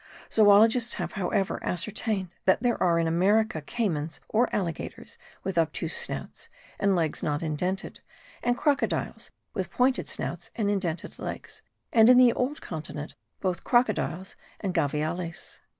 [0.31, 6.49] Zoologists have, however, ascertained that there are in America caymans or alligators with obtuse snouts,
[6.79, 7.99] and legs not indented,
[8.41, 11.61] and crocodiles with pointed snouts and indented legs;
[11.93, 15.59] and in the old continent, both crocodiles and gaviales.